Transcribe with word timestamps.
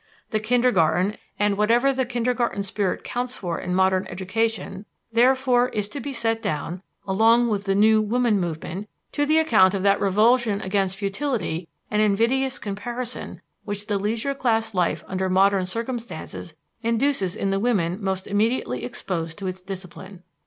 The 0.31 0.39
kindergarten, 0.39 1.15
and 1.37 1.59
whatever 1.59 1.93
the 1.93 2.07
kindergarten 2.07 2.63
spirit 2.63 3.03
counts 3.03 3.35
for 3.35 3.59
in 3.61 3.75
modern 3.75 4.07
education, 4.09 4.87
therefore, 5.11 5.69
is 5.69 5.87
to 5.89 5.99
be 5.99 6.11
set 6.11 6.41
down, 6.41 6.81
along 7.05 7.49
with 7.49 7.65
the 7.65 7.75
"new 7.75 8.01
woman 8.01 8.39
movement," 8.39 8.89
to 9.11 9.27
the 9.27 9.37
account 9.37 9.75
of 9.75 9.83
that 9.83 10.01
revulsion 10.01 10.59
against 10.61 10.97
futility 10.97 11.67
and 11.91 12.01
invidious 12.01 12.57
comparison 12.57 13.41
which 13.63 13.85
the 13.85 13.99
leisure 13.99 14.33
class 14.33 14.73
life 14.73 15.03
under 15.07 15.29
modern 15.29 15.67
circumstances 15.67 16.55
induces 16.81 17.35
in 17.35 17.51
the 17.51 17.59
women 17.59 18.03
most 18.03 18.25
immediately 18.25 18.83
exposed 18.83 19.37
to 19.37 19.45
its 19.45 19.61
discipline. 19.61 20.23